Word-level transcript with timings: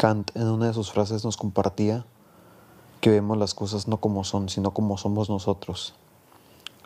Kant 0.00 0.34
en 0.34 0.48
una 0.48 0.68
de 0.68 0.72
sus 0.72 0.90
frases 0.90 1.26
nos 1.26 1.36
compartía 1.36 2.06
que 3.02 3.10
vemos 3.10 3.36
las 3.36 3.52
cosas 3.52 3.86
no 3.86 3.98
como 3.98 4.24
son, 4.24 4.48
sino 4.48 4.70
como 4.70 4.96
somos 4.96 5.28
nosotros. 5.28 5.92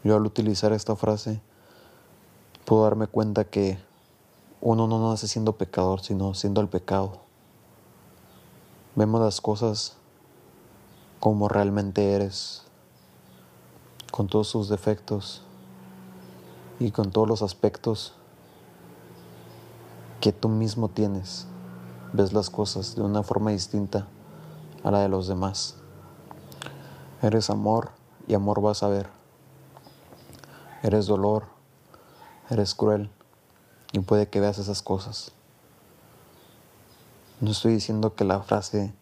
Yo 0.02 0.16
al 0.16 0.26
utilizar 0.26 0.72
esta 0.72 0.96
frase 0.96 1.40
puedo 2.64 2.82
darme 2.82 3.06
cuenta 3.06 3.44
que 3.44 3.78
uno 4.60 4.88
no 4.88 5.08
nace 5.08 5.28
siendo 5.28 5.52
pecador, 5.52 6.00
sino 6.00 6.34
siendo 6.34 6.60
el 6.60 6.66
pecado. 6.66 7.20
Vemos 8.96 9.20
las 9.20 9.40
cosas 9.40 9.94
como 11.20 11.48
realmente 11.48 12.14
eres, 12.14 12.64
con 14.10 14.26
todos 14.26 14.48
sus 14.48 14.68
defectos 14.68 15.42
y 16.80 16.90
con 16.90 17.12
todos 17.12 17.28
los 17.28 17.42
aspectos 17.42 18.14
que 20.20 20.32
tú 20.32 20.48
mismo 20.48 20.88
tienes 20.88 21.46
ves 22.14 22.32
las 22.32 22.48
cosas 22.48 22.94
de 22.94 23.02
una 23.02 23.24
forma 23.24 23.50
distinta 23.50 24.06
a 24.84 24.92
la 24.92 25.00
de 25.00 25.08
los 25.08 25.26
demás. 25.26 25.74
Eres 27.22 27.50
amor 27.50 27.90
y 28.28 28.34
amor 28.34 28.60
vas 28.60 28.84
a 28.84 28.88
ver. 28.88 29.08
Eres 30.84 31.06
dolor, 31.06 31.46
eres 32.50 32.76
cruel 32.76 33.10
y 33.90 33.98
puede 33.98 34.28
que 34.28 34.38
veas 34.38 34.58
esas 34.58 34.80
cosas. 34.80 35.32
No 37.40 37.50
estoy 37.50 37.72
diciendo 37.72 38.14
que 38.14 38.22
la 38.22 38.40
frase 38.42 38.94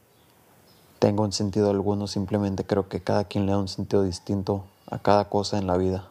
tenga 0.98 1.22
un 1.22 1.32
sentido 1.32 1.68
alguno, 1.68 2.06
simplemente 2.06 2.64
creo 2.64 2.88
que 2.88 3.02
cada 3.02 3.24
quien 3.24 3.44
le 3.44 3.52
da 3.52 3.58
un 3.58 3.68
sentido 3.68 4.04
distinto 4.04 4.64
a 4.90 4.98
cada 4.98 5.28
cosa 5.28 5.58
en 5.58 5.66
la 5.66 5.76
vida. 5.76 6.08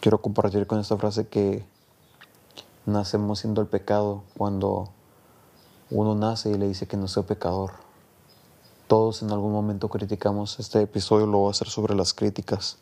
Quiero 0.00 0.22
compartir 0.22 0.66
con 0.66 0.78
esta 0.78 0.96
frase 0.96 1.28
que 1.28 1.62
nacemos 2.86 3.40
siendo 3.40 3.60
el 3.60 3.66
pecado 3.66 4.22
cuando 4.36 4.90
uno 5.90 6.14
nace 6.14 6.50
y 6.50 6.54
le 6.54 6.68
dice 6.68 6.86
que 6.86 6.96
no 6.96 7.08
soy 7.08 7.24
pecador. 7.24 7.72
Todos 8.86 9.22
en 9.22 9.30
algún 9.30 9.52
momento 9.52 9.88
criticamos. 9.88 10.58
Este 10.58 10.82
episodio 10.82 11.26
lo 11.26 11.38
voy 11.38 11.48
a 11.48 11.50
hacer 11.50 11.68
sobre 11.68 11.94
las 11.94 12.14
críticas. 12.14 12.78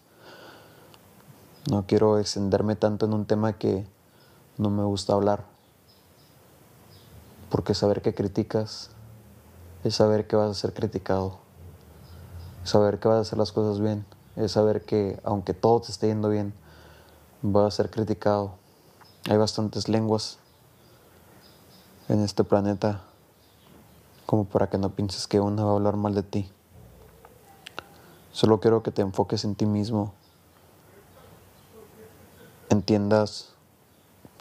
No 1.70 1.86
quiero 1.86 2.18
extenderme 2.18 2.76
tanto 2.76 3.06
en 3.06 3.12
un 3.12 3.26
tema 3.26 3.54
que 3.54 3.86
no 4.56 4.70
me 4.70 4.84
gusta 4.84 5.12
hablar. 5.12 5.44
Porque 7.50 7.74
saber 7.74 8.02
que 8.02 8.14
criticas 8.14 8.90
es 9.84 9.94
saber 9.96 10.26
que 10.26 10.36
vas 10.36 10.50
a 10.50 10.54
ser 10.54 10.72
criticado. 10.74 11.38
saber 12.64 12.98
que 13.00 13.08
vas 13.08 13.18
a 13.18 13.20
hacer 13.20 13.38
las 13.38 13.52
cosas 13.52 13.80
bien. 13.80 14.04
Es 14.36 14.52
saber 14.52 14.84
que 14.84 15.18
aunque 15.24 15.54
todo 15.54 15.80
te 15.80 15.90
esté 15.90 16.08
yendo 16.08 16.28
bien, 16.28 16.52
vas 17.42 17.66
a 17.66 17.76
ser 17.76 17.90
criticado. 17.90 18.52
Hay 19.28 19.36
bastantes 19.36 19.90
lenguas 19.90 20.38
en 22.08 22.24
este 22.24 22.44
planeta 22.44 23.02
como 24.24 24.46
para 24.46 24.70
que 24.70 24.78
no 24.78 24.88
pienses 24.88 25.26
que 25.26 25.38
una 25.38 25.64
va 25.64 25.72
a 25.72 25.74
hablar 25.74 25.96
mal 25.96 26.14
de 26.14 26.22
ti. 26.22 26.50
Solo 28.32 28.58
quiero 28.58 28.82
que 28.82 28.90
te 28.90 29.02
enfoques 29.02 29.44
en 29.44 29.54
ti 29.54 29.66
mismo. 29.66 30.14
Entiendas 32.70 33.50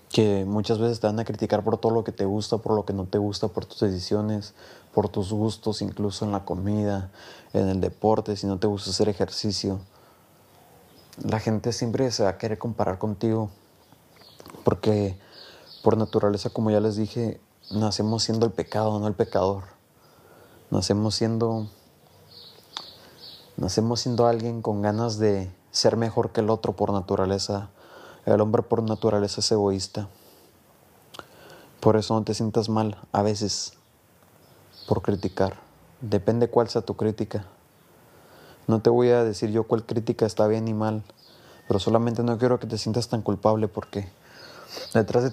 que 0.08 0.46
muchas 0.46 0.80
veces 0.80 1.02
te 1.02 1.08
van 1.08 1.20
a 1.20 1.26
criticar 1.26 1.66
por 1.66 1.78
todo 1.80 1.92
lo 1.92 2.06
que 2.06 2.14
te 2.14 2.24
gusta, 2.24 2.58
por 2.58 2.74
lo 2.74 2.86
que 2.86 2.94
no 2.94 3.04
te 3.04 3.18
gusta, 3.18 3.50
por 3.50 3.66
tus 3.66 3.82
decisiones, 3.82 4.54
por 4.94 5.10
tus 5.10 5.34
gustos, 5.34 5.82
incluso 5.82 6.24
en 6.24 6.32
la 6.32 6.46
comida, 6.46 7.12
en 7.52 7.68
el 7.68 7.82
deporte, 7.82 8.38
si 8.38 8.48
no 8.48 8.58
te 8.58 8.68
gusta 8.68 8.92
hacer 8.92 9.10
ejercicio. 9.10 9.82
La 11.22 11.42
gente 11.42 11.74
siempre 11.74 12.10
se 12.10 12.24
va 12.24 12.30
a 12.30 12.38
querer 12.38 12.58
comparar 12.58 13.00
contigo 13.00 13.50
porque 14.64 15.18
por 15.84 15.98
naturaleza, 15.98 16.50
como 16.50 16.72
ya 16.72 16.80
les 16.80 16.96
dije, 16.96 17.40
nacemos 17.72 18.24
siendo 18.24 18.46
el 18.46 18.52
pecado, 18.52 19.00
no 19.00 19.08
el 19.08 19.14
pecador. 19.14 19.64
Nacemos 20.70 21.16
siendo 21.16 21.68
nacemos 23.56 24.02
siendo 24.02 24.28
alguien 24.28 24.62
con 24.62 24.82
ganas 24.82 25.18
de 25.18 25.52
ser 25.72 25.98
mejor 25.98 26.32
que 26.32 26.42
el 26.42 26.50
otro 26.50 26.74
por 26.74 26.92
naturaleza. 26.92 27.70
El 28.26 28.42
hombre 28.42 28.62
por 28.62 28.84
naturaleza 28.84 29.42
es 29.42 29.52
egoísta. 29.52 30.10
Por 31.80 31.96
eso 31.96 32.14
no 32.14 32.24
te 32.24 32.34
sientas 32.34 32.70
mal 32.70 32.98
a 33.12 33.22
veces 33.22 33.74
por 34.88 35.02
criticar. 35.02 35.58
Depende 36.02 36.50
cuál 36.50 36.70
sea 36.70 36.82
tu 36.82 36.96
crítica. 36.96 37.46
No 38.68 38.82
te 38.82 38.90
voy 38.90 39.10
a 39.10 39.24
decir 39.24 39.52
yo 39.52 39.64
cuál 39.64 39.86
crítica 39.86 40.26
está 40.26 40.48
bien 40.48 40.68
y 40.68 40.74
mal, 40.74 41.04
pero 41.68 41.80
solamente 41.80 42.24
no 42.24 42.38
quiero 42.38 42.60
que 42.60 42.68
te 42.68 42.78
sientas 42.78 43.08
tan 43.08 43.22
culpable 43.22 43.68
porque 43.68 44.10
Detrás 44.94 45.24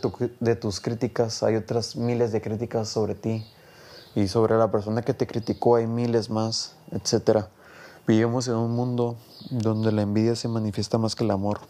de, 0.40 0.56
tus 0.56 0.80
críticas 0.80 1.42
hay 1.42 1.56
otras 1.56 1.96
miles 1.96 2.32
de 2.32 2.40
críticas 2.40 2.88
sobre 2.88 3.14
ti 3.14 3.44
y 4.14 4.28
sobre 4.28 4.56
la 4.56 4.70
persona 4.70 5.02
que 5.02 5.14
te 5.14 5.26
criticó 5.26 5.76
hay 5.76 5.86
miles 5.86 6.30
más, 6.30 6.76
etc. 6.92 7.46
Vivimos 8.06 8.46
en 8.48 8.54
un 8.54 8.72
mundo 8.72 9.16
donde 9.50 9.90
la 9.90 10.02
envidia 10.02 10.36
se 10.36 10.48
manifiesta 10.48 10.98
más 10.98 11.14
que 11.14 11.24
el 11.24 11.30
amor 11.30 11.60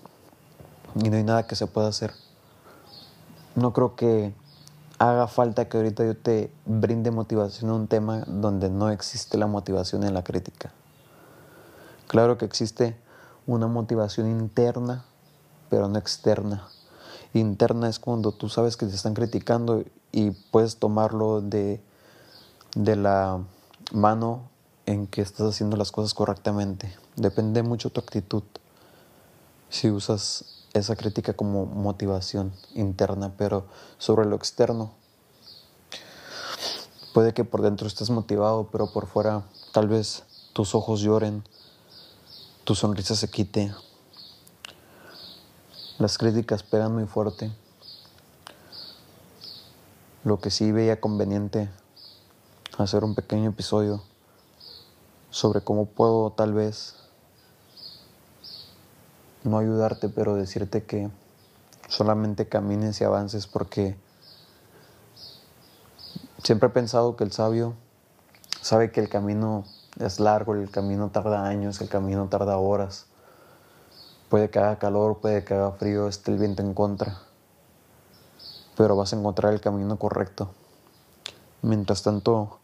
y 0.95 1.09
no 1.09 1.17
hay 1.17 1.25
nada 1.25 1.47
que 1.47 1.57
se 1.57 1.67
pueda 1.67 1.89
hacer. 1.89 2.13
No 3.55 3.73
creo 3.73 3.97
que 3.97 4.35
haga 4.99 5.27
falta 5.27 5.69
que 5.69 5.77
ahorita 5.79 6.05
yo 6.05 6.17
te 6.17 6.51
brinde 6.67 7.11
motivación 7.11 7.71
a 7.71 7.75
un 7.75 7.87
tema 7.87 8.25
donde 8.27 8.69
no 8.69 8.91
existe 8.91 9.39
la 9.39 9.47
motivación 9.47 10.05
en 10.05 10.13
la 10.13 10.23
crítica. 10.23 10.73
Claro 12.09 12.37
que 12.37 12.45
existe 12.45 12.97
una 13.47 13.69
motivación 13.69 14.31
interna, 14.31 15.05
pero 15.71 15.89
no 15.89 15.99
externa 15.99 16.69
interna 17.41 17.89
es 17.89 17.99
cuando 17.99 18.33
tú 18.33 18.49
sabes 18.49 18.77
que 18.77 18.87
te 18.87 18.95
están 18.95 19.15
criticando 19.15 19.85
y 20.13 20.31
puedes 20.31 20.77
tomarlo 20.77 21.41
de, 21.41 21.81
de 22.75 22.97
la 22.97 23.43
mano 23.93 24.49
en 24.87 25.07
que 25.07 25.23
estás 25.23 25.49
haciendo 25.49 25.77
las 25.77 25.93
cosas 25.93 26.15
correctamente. 26.15 26.95
Depende 27.17 27.63
mucho 27.63 27.91
tu 27.91 28.01
actitud. 28.01 28.43
Si 29.69 29.91
usas 29.91 30.65
esa 30.75 30.97
crítica 30.97 31.33
como 31.33 31.67
motivación 31.67 32.53
interna, 32.75 33.33
pero 33.37 33.67
sobre 33.99 34.27
lo 34.27 34.37
externo, 34.37 34.93
puede 37.15 37.33
que 37.33 37.45
por 37.45 37.63
dentro 37.63 37.87
estés 37.87 38.11
motivado, 38.11 38.69
pero 38.71 38.93
por 38.93 39.07
fuera 39.07 39.45
tal 39.73 39.89
vez 39.89 40.25
tus 40.53 40.75
ojos 40.75 41.01
lloren, 41.01 41.45
tu 42.65 42.75
sonrisa 42.75 43.15
se 43.15 43.31
quite, 43.31 43.73
las 45.99 46.19
críticas 46.19 46.63
pegan 46.63 46.93
muy 46.93 47.07
fuerte. 47.07 47.53
Lo 50.25 50.41
que 50.41 50.51
sí 50.51 50.73
veía 50.73 51.01
conveniente 51.01 51.71
hacer 52.79 53.05
un 53.05 53.15
pequeño 53.15 53.51
episodio 53.51 54.03
sobre 55.31 55.61
cómo 55.61 55.87
puedo 55.87 56.31
tal 56.31 56.53
vez 56.53 56.97
no 59.45 59.59
ayudarte, 59.59 60.09
pero 60.09 60.35
decirte 60.35 60.85
que 60.85 61.11
solamente 61.89 62.49
camines 62.49 63.01
y 63.01 63.05
avances 63.05 63.47
porque 63.47 63.97
siempre 66.43 66.69
he 66.69 66.73
pensado 66.73 67.15
que 67.15 67.25
el 67.25 67.31
sabio 67.31 67.75
sabe 68.63 68.91
que 68.91 69.01
el 69.01 69.09
camino 69.09 69.65
es 70.01 70.19
largo, 70.19 70.55
el 70.55 70.71
camino 70.71 71.11
tarda 71.11 71.47
años, 71.47 71.81
el 71.81 71.89
camino 71.89 72.27
tarda 72.29 72.57
horas 72.57 73.07
Puede 74.35 74.51
que 74.51 74.59
haga 74.59 74.81
calor, 74.81 75.19
puede 75.19 75.45
que 75.45 75.55
haga 75.55 75.71
frío, 75.71 76.09
esté 76.09 76.33
el 76.33 76.39
viento 76.39 76.61
en 76.61 76.75
contra, 76.75 77.21
pero 78.77 78.97
vas 78.97 79.13
a 79.13 79.17
encontrar 79.17 79.53
el 79.53 79.61
camino 79.61 79.97
correcto. 79.97 80.51
Mientras 81.63 82.03
tanto, 82.03 82.59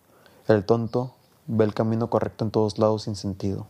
el 0.49 0.67
tonto 0.67 1.15
ve 1.47 1.65
el 1.65 1.73
camino 1.73 2.11
correcto 2.11 2.45
en 2.45 2.51
todos 2.51 2.81
lados 2.81 3.05
sin 3.05 3.15
sentido. 3.15 3.69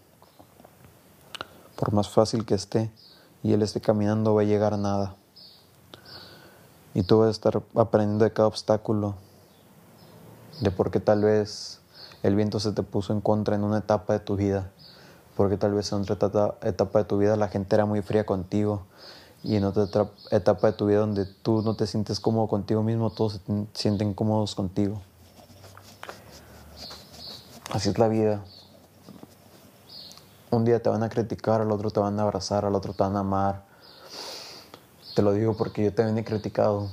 Por 1.76 1.92
más 1.92 2.08
fácil 2.08 2.46
que 2.46 2.54
esté 2.54 2.90
y 3.42 3.52
él 3.52 3.60
esté 3.60 3.82
caminando, 3.82 4.34
va 4.34 4.40
a 4.40 4.44
llegar 4.44 4.72
a 4.72 4.78
nada. 4.78 5.14
Y 6.94 7.02
tú 7.02 7.18
vas 7.18 7.28
a 7.28 7.32
estar 7.32 7.62
aprendiendo 7.74 8.24
de 8.24 8.32
cada 8.32 8.48
obstáculo, 8.48 9.16
de 10.62 10.70
por 10.70 10.90
qué 10.90 11.00
tal 11.00 11.22
vez 11.22 11.82
el 12.22 12.34
viento 12.34 12.60
se 12.60 12.72
te 12.72 12.82
puso 12.82 13.12
en 13.12 13.20
contra 13.20 13.56
en 13.56 13.62
una 13.62 13.80
etapa 13.80 14.14
de 14.14 14.20
tu 14.20 14.36
vida 14.36 14.70
porque 15.40 15.56
tal 15.56 15.72
vez 15.72 15.90
en 15.90 16.02
otra 16.02 16.18
etapa 16.60 16.98
de 16.98 17.04
tu 17.06 17.16
vida 17.16 17.34
la 17.34 17.48
gente 17.48 17.74
era 17.74 17.86
muy 17.86 18.02
fría 18.02 18.26
contigo 18.26 18.82
y 19.42 19.56
en 19.56 19.64
otra 19.64 20.10
etapa 20.30 20.66
de 20.66 20.72
tu 20.74 20.84
vida 20.84 20.98
donde 20.98 21.24
tú 21.24 21.62
no 21.62 21.74
te 21.76 21.86
sientes 21.86 22.20
cómodo 22.20 22.46
contigo 22.46 22.82
mismo, 22.82 23.08
todos 23.08 23.40
se 23.46 23.66
sienten 23.72 24.12
cómodos 24.12 24.54
contigo. 24.54 25.00
Así 27.72 27.88
es 27.88 27.98
la 27.98 28.08
vida. 28.08 28.44
Un 30.50 30.66
día 30.66 30.82
te 30.82 30.90
van 30.90 31.04
a 31.04 31.08
criticar, 31.08 31.62
al 31.62 31.72
otro 31.72 31.90
te 31.90 32.00
van 32.00 32.20
a 32.20 32.24
abrazar, 32.24 32.66
al 32.66 32.74
otro 32.74 32.92
te 32.92 33.02
van 33.02 33.16
a 33.16 33.20
amar. 33.20 33.64
Te 35.14 35.22
lo 35.22 35.32
digo 35.32 35.56
porque 35.56 35.84
yo 35.84 35.94
también 35.94 36.18
he 36.18 36.24
criticado. 36.24 36.90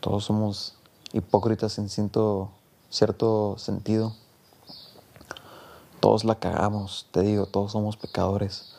Todos 0.00 0.26
somos 0.26 0.74
hipócritas 1.14 1.78
en 1.78 1.88
cierto 1.88 3.54
sentido. 3.56 4.12
Todos 6.02 6.24
la 6.24 6.34
cagamos, 6.34 7.06
te 7.12 7.20
digo, 7.20 7.46
todos 7.46 7.70
somos 7.70 7.96
pecadores. 7.96 8.74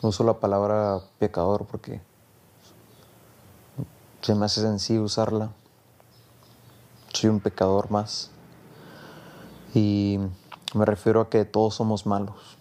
Uso 0.00 0.24
la 0.24 0.40
palabra 0.40 1.02
pecador 1.18 1.66
porque 1.66 2.00
se 4.22 4.34
me 4.34 4.46
hace 4.46 4.62
sencillo 4.62 5.02
usarla, 5.02 5.50
soy 7.12 7.28
un 7.28 7.40
pecador 7.40 7.90
más. 7.90 8.30
Y 9.74 10.18
me 10.74 10.86
refiero 10.86 11.20
a 11.20 11.28
que 11.28 11.44
todos 11.44 11.74
somos 11.74 12.06
malos. 12.06 12.56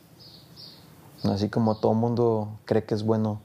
Así 1.24 1.48
como 1.48 1.78
todo 1.78 1.94
mundo 1.94 2.50
cree 2.66 2.84
que 2.84 2.96
es 2.96 3.06
bueno, 3.06 3.40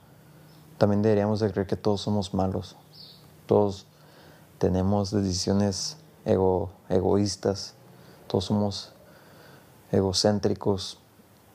también 0.76 1.02
deberíamos 1.02 1.38
de 1.38 1.52
creer 1.52 1.68
que 1.68 1.76
todos 1.76 2.00
somos 2.00 2.34
malos. 2.34 2.74
Todos 3.46 3.86
tenemos 4.58 5.12
decisiones 5.12 5.98
ego, 6.24 6.70
egoístas, 6.88 7.74
todos 8.26 8.46
somos 8.46 8.92
egocéntricos, 9.92 10.98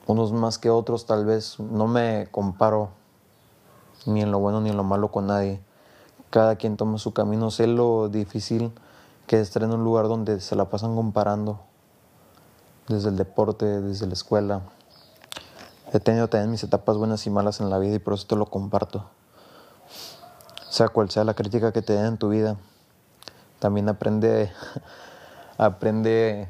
unos 0.08 0.32
más 0.32 0.58
que 0.58 0.70
otros 0.70 1.06
tal 1.06 1.26
vez. 1.26 1.60
No 1.60 1.88
me 1.88 2.28
comparo 2.32 2.90
ni 4.06 4.22
en 4.22 4.32
lo 4.32 4.40
bueno 4.40 4.62
ni 4.62 4.70
en 4.70 4.78
lo 4.78 4.84
malo 4.84 5.12
con 5.12 5.28
nadie. 5.28 5.62
Cada 6.30 6.56
quien 6.56 6.78
toma 6.78 6.98
su 6.98 7.14
camino. 7.14 7.52
Sé 7.52 7.68
lo 7.68 8.10
difícil 8.10 8.72
que 9.28 9.38
es 9.38 9.44
estar 9.44 9.64
en 9.64 9.72
un 9.72 9.84
lugar 9.84 10.08
donde 10.08 10.42
se 10.42 10.56
la 10.56 10.66
pasan 10.66 10.96
comparando, 10.96 11.60
desde 12.88 13.10
el 13.10 13.18
deporte, 13.18 13.66
desde 13.66 14.08
la 14.08 14.14
escuela. 14.14 14.62
He 15.94 16.00
tenido 16.00 16.28
también 16.28 16.52
mis 16.52 16.64
etapas 16.64 16.98
buenas 16.98 17.26
y 17.26 17.30
malas 17.30 17.60
en 17.62 17.70
la 17.70 17.78
vida 17.78 17.96
y 17.96 18.00
por 18.00 18.16
eso 18.16 18.28
te 18.28 18.36
lo 18.36 18.48
comparto. 18.48 19.06
Sea 20.70 20.90
cual 20.90 21.10
sea 21.10 21.24
la 21.24 21.36
crítica 21.36 21.72
que 21.72 21.82
te 21.82 21.94
den 21.94 22.06
en 22.06 22.18
tu 22.18 22.30
vida, 22.30 22.58
también 23.60 23.88
aprende, 23.88 24.52
aprende 25.58 26.50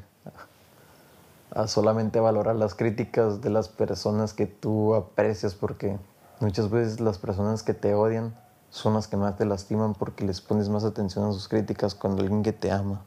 a 1.54 1.68
solamente 1.68 2.18
valorar 2.18 2.56
las 2.56 2.74
críticas 2.74 3.40
de 3.40 3.48
las 3.48 3.68
personas 3.68 4.34
que 4.34 4.46
tú 4.46 4.94
aprecias 4.94 5.54
porque 5.54 5.98
muchas 6.40 6.68
veces 6.68 7.00
las 7.00 7.18
personas 7.18 7.62
que 7.62 7.74
te 7.74 7.94
odian 7.94 8.34
son 8.70 8.94
las 8.94 9.06
que 9.06 9.16
más 9.16 9.36
te 9.36 9.44
lastiman 9.44 9.94
porque 9.94 10.24
les 10.24 10.40
pones 10.40 10.68
más 10.68 10.82
atención 10.82 11.24
a 11.24 11.32
sus 11.32 11.46
críticas 11.46 11.94
cuando 11.94 12.22
alguien 12.22 12.42
que 12.42 12.52
te 12.52 12.72
ama 12.72 13.02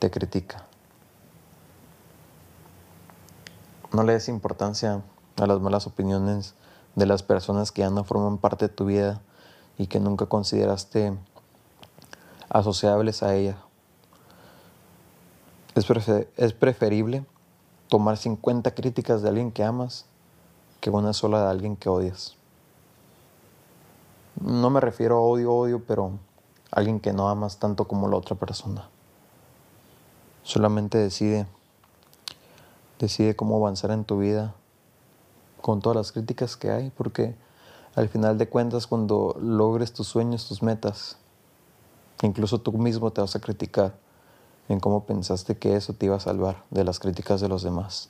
te 0.00 0.10
critica. 0.10 0.64
No 3.92 4.02
le 4.02 4.14
des 4.14 4.28
importancia 4.28 5.02
a 5.36 5.46
las 5.46 5.60
malas 5.60 5.86
opiniones 5.86 6.54
de 6.96 7.06
las 7.06 7.22
personas 7.22 7.70
que 7.70 7.82
ya 7.82 7.90
no 7.90 8.02
forman 8.02 8.38
parte 8.38 8.66
de 8.66 8.74
tu 8.74 8.86
vida 8.86 9.20
y 9.78 9.86
que 9.86 10.00
nunca 10.00 10.26
consideraste 10.26 11.16
asociables 12.48 13.22
a 13.22 13.34
ella. 13.34 13.58
Es, 15.76 15.86
es 16.36 16.52
preferible 16.52 17.24
tomar 17.90 18.16
50 18.16 18.72
críticas 18.74 19.20
de 19.20 19.28
alguien 19.28 19.50
que 19.50 19.64
amas 19.64 20.06
que 20.80 20.90
una 20.90 21.12
sola 21.12 21.42
de 21.42 21.50
alguien 21.50 21.76
que 21.76 21.88
odias. 21.88 22.36
No 24.40 24.70
me 24.70 24.80
refiero 24.80 25.18
a 25.18 25.20
odio, 25.20 25.52
odio, 25.52 25.84
pero 25.84 26.12
alguien 26.70 27.00
que 27.00 27.12
no 27.12 27.28
amas 27.28 27.58
tanto 27.58 27.86
como 27.86 28.08
la 28.08 28.16
otra 28.16 28.36
persona. 28.36 28.88
Solamente 30.44 30.98
decide, 30.98 31.46
decide 32.98 33.34
cómo 33.34 33.56
avanzar 33.56 33.90
en 33.90 34.04
tu 34.04 34.20
vida 34.20 34.54
con 35.60 35.80
todas 35.80 35.96
las 35.96 36.12
críticas 36.12 36.56
que 36.56 36.70
hay, 36.70 36.90
porque 36.90 37.34
al 37.96 38.08
final 38.08 38.38
de 38.38 38.48
cuentas 38.48 38.86
cuando 38.86 39.36
logres 39.40 39.92
tus 39.92 40.06
sueños, 40.06 40.46
tus 40.46 40.62
metas, 40.62 41.18
incluso 42.22 42.60
tú 42.60 42.72
mismo 42.72 43.10
te 43.10 43.20
vas 43.20 43.34
a 43.34 43.40
criticar 43.40 43.94
en 44.70 44.78
cómo 44.78 45.04
pensaste 45.04 45.58
que 45.58 45.74
eso 45.74 45.94
te 45.94 46.06
iba 46.06 46.14
a 46.14 46.20
salvar 46.20 46.62
de 46.70 46.84
las 46.84 47.00
críticas 47.00 47.40
de 47.40 47.48
los 47.48 47.64
demás. 47.64 48.08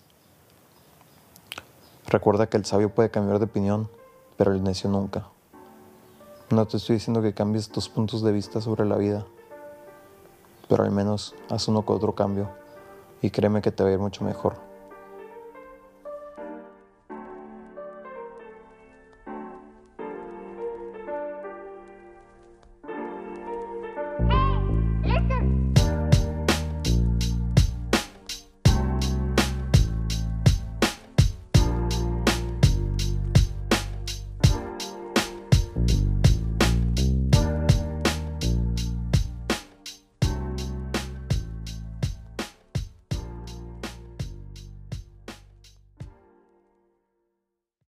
Recuerda 2.07 2.49
que 2.49 2.59
el 2.59 2.67
sabio 2.67 2.95
puede 2.95 3.11
cambiar 3.11 3.39
de 3.39 3.47
opinión, 3.47 3.89
pero 4.37 4.53
el 4.53 4.63
necio 4.63 4.91
nunca. 4.91 5.27
No 6.51 6.67
te 6.67 6.77
estoy 6.77 6.97
diciendo 6.97 7.23
que 7.23 7.33
cambies 7.33 7.71
tus 7.71 7.89
puntos 7.89 8.23
de 8.23 8.33
vista 8.33 8.61
sobre 8.61 8.85
la 8.85 8.97
vida, 8.97 9.25
pero 10.69 10.85
al 10.85 10.91
menos 10.91 11.35
haz 11.49 11.67
uno 11.69 11.83
con 11.87 11.97
otro 11.97 12.15
cambio 12.15 12.51
y 13.23 13.31
créeme 13.31 13.63
que 13.63 13.73
te 13.73 13.83
va 13.83 13.89
a 13.89 13.93
ir 13.93 13.99
mucho 13.99 14.23
mejor. 14.23 14.70